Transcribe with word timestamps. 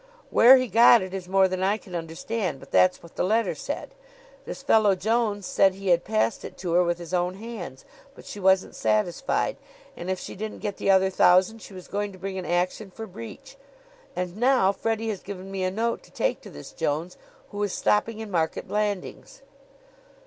"Where 0.31 0.57
he 0.57 0.65
got 0.67 1.03
it 1.03 1.13
is 1.13 1.29
more 1.29 1.47
than 1.47 1.61
I 1.61 1.77
can 1.77 1.93
understand; 1.95 2.59
but 2.59 2.71
that's 2.71 3.03
what 3.03 3.15
the 3.17 3.23
letter 3.23 3.53
said. 3.53 3.93
This 4.45 4.63
fellow 4.63 4.95
Jones 4.95 5.45
said 5.45 5.75
he 5.75 5.89
had 5.89 6.03
passed 6.03 6.43
it 6.43 6.57
to 6.57 6.71
her 6.73 6.83
with 6.83 6.97
his 6.97 7.13
own 7.13 7.35
hands; 7.35 7.85
but 8.15 8.25
she 8.25 8.39
wasn't 8.39 8.73
satisfied, 8.73 9.57
and 9.95 10.09
if 10.09 10.17
she 10.17 10.33
didn't 10.35 10.57
get 10.57 10.77
the 10.77 10.89
other 10.89 11.11
thousand 11.11 11.61
she 11.61 11.75
was 11.75 11.87
going 11.87 12.11
to 12.13 12.17
bring 12.17 12.39
an 12.39 12.47
action 12.47 12.89
for 12.89 13.05
breach. 13.05 13.57
And 14.15 14.37
now 14.37 14.71
Freddie 14.71 15.09
has 15.09 15.21
given 15.21 15.51
me 15.51 15.63
a 15.63 15.69
note 15.69 16.01
to 16.01 16.09
take 16.09 16.41
to 16.41 16.49
this 16.49 16.71
Jones, 16.71 17.15
who 17.51 17.61
is 17.61 17.71
stopping 17.71 18.17
in 18.17 18.31
Market 18.31 18.67
Blandings." 18.67 19.43